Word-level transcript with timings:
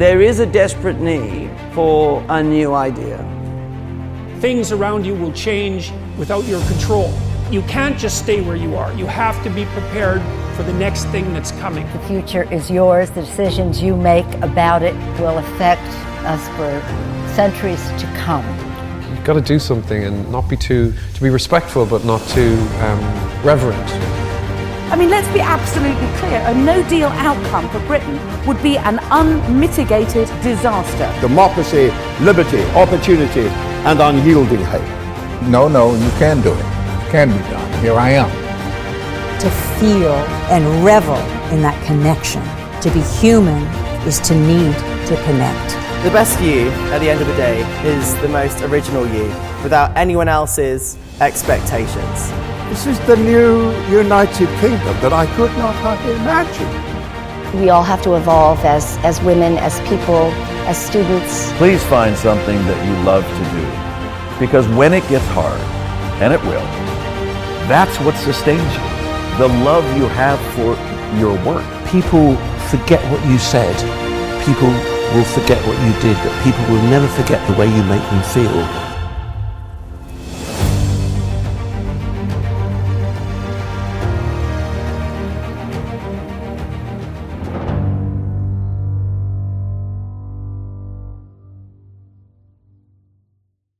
There 0.00 0.22
is 0.22 0.38
a 0.38 0.46
desperate 0.46 0.98
need 0.98 1.50
for 1.74 2.24
a 2.30 2.42
new 2.42 2.72
idea. 2.72 3.18
Things 4.38 4.72
around 4.72 5.04
you 5.04 5.14
will 5.14 5.34
change 5.34 5.92
without 6.16 6.46
your 6.46 6.64
control. 6.68 7.12
You 7.50 7.60
can't 7.64 7.98
just 7.98 8.18
stay 8.18 8.40
where 8.40 8.56
you 8.56 8.76
are. 8.76 8.94
You 8.94 9.04
have 9.04 9.44
to 9.44 9.50
be 9.50 9.66
prepared 9.66 10.22
for 10.56 10.62
the 10.62 10.72
next 10.72 11.04
thing 11.08 11.34
that's 11.34 11.52
coming. 11.60 11.86
The 11.92 11.98
future 12.08 12.50
is 12.50 12.70
yours. 12.70 13.10
The 13.10 13.20
decisions 13.20 13.82
you 13.82 13.94
make 13.94 14.24
about 14.36 14.82
it 14.82 14.94
will 15.20 15.36
affect 15.36 15.86
us 16.24 16.48
for 16.56 16.70
centuries 17.34 17.86
to 18.00 18.06
come. 18.16 18.46
You've 19.10 19.24
got 19.24 19.34
to 19.34 19.42
do 19.42 19.58
something 19.58 20.02
and 20.02 20.32
not 20.32 20.48
be 20.48 20.56
too, 20.56 20.94
to 21.12 21.20
be 21.22 21.28
respectful 21.28 21.84
but 21.84 22.06
not 22.06 22.26
too 22.28 22.56
um, 22.78 23.44
reverent. 23.44 24.19
I 24.90 24.96
mean, 24.96 25.08
let's 25.08 25.32
be 25.32 25.38
absolutely 25.38 26.08
clear 26.18 26.42
a 26.46 26.52
no 26.52 26.82
deal 26.88 27.06
outcome 27.10 27.68
for 27.70 27.78
Britain 27.86 28.18
would 28.44 28.60
be 28.60 28.76
an 28.76 28.98
unmitigated 29.12 30.26
disaster. 30.42 31.14
Democracy, 31.20 31.92
liberty, 32.20 32.60
opportunity, 32.74 33.46
and 33.86 34.00
unyielding 34.00 34.62
hope. 34.64 34.82
No, 35.48 35.68
no, 35.68 35.94
you 35.94 36.10
can 36.18 36.42
do 36.42 36.52
it. 36.52 36.58
It 36.58 37.10
can 37.12 37.28
be 37.28 37.38
done. 37.48 37.82
Here 37.82 37.94
I 37.94 38.10
am. 38.10 38.28
To 39.40 39.50
feel 39.78 40.12
and 40.50 40.84
revel 40.84 41.16
in 41.54 41.62
that 41.62 41.80
connection. 41.86 42.42
To 42.82 42.90
be 42.90 43.00
human 43.20 43.62
is 44.08 44.18
to 44.20 44.34
need 44.34 44.74
to 45.06 45.14
connect. 45.22 45.70
The 46.02 46.10
best 46.10 46.40
you, 46.40 46.68
at 46.90 46.98
the 46.98 47.08
end 47.08 47.20
of 47.20 47.28
the 47.28 47.36
day, 47.36 47.60
is 47.86 48.14
the 48.22 48.28
most 48.28 48.60
original 48.62 49.06
you, 49.06 49.26
without 49.62 49.96
anyone 49.96 50.26
else's 50.26 50.98
expectations. 51.20 52.49
This 52.70 52.86
is 52.86 53.00
the 53.00 53.16
new 53.16 53.72
United 53.90 54.46
Kingdom 54.60 54.94
that 55.02 55.12
I 55.12 55.26
could 55.34 55.50
not 55.58 55.74
have 55.82 55.98
imagined. 56.08 57.60
We 57.60 57.68
all 57.68 57.82
have 57.82 58.00
to 58.02 58.14
evolve 58.14 58.64
as, 58.64 58.96
as 58.98 59.20
women, 59.22 59.58
as 59.58 59.80
people, 59.90 60.30
as 60.70 60.78
students. 60.78 61.50
Please 61.58 61.82
find 61.90 62.16
something 62.16 62.54
that 62.54 62.78
you 62.86 62.94
love 63.02 63.26
to 63.26 63.44
do. 63.58 63.66
Because 64.38 64.68
when 64.78 64.94
it 64.94 65.02
gets 65.08 65.26
hard, 65.34 65.60
and 66.22 66.32
it 66.32 66.40
will, 66.46 66.62
that's 67.66 67.98
what 68.06 68.14
sustains 68.14 68.62
you. 68.62 68.86
The 69.42 69.50
love 69.66 69.82
you 69.98 70.06
have 70.06 70.38
for 70.54 70.78
your 71.18 71.34
work. 71.42 71.66
People 71.90 72.38
forget 72.70 73.02
what 73.10 73.18
you 73.26 73.36
said. 73.38 73.74
People 74.46 74.70
will 75.10 75.26
forget 75.26 75.58
what 75.66 75.74
you 75.82 75.92
did, 75.98 76.14
but 76.22 76.32
people 76.46 76.62
will 76.70 76.86
never 76.86 77.08
forget 77.18 77.42
the 77.50 77.54
way 77.58 77.66
you 77.66 77.82
make 77.90 78.06
them 78.14 78.22
feel. 78.30 78.89